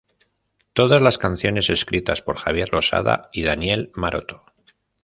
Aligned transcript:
Todas 0.73 0.99
las 0.99 1.19
canciones 1.19 1.69
escritas 1.69 2.23
por 2.23 2.35
Javier 2.35 2.71
Losada 2.73 3.29
y 3.33 3.43
Daniel 3.43 3.91
Maroto. 3.93 4.43